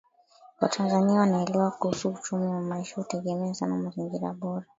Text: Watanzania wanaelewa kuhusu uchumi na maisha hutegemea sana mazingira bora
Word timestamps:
Watanzania 0.61 1.19
wanaelewa 1.19 1.71
kuhusu 1.71 2.09
uchumi 2.09 2.45
na 2.45 2.61
maisha 2.61 2.95
hutegemea 2.95 3.53
sana 3.53 3.75
mazingira 3.77 4.33
bora 4.33 4.65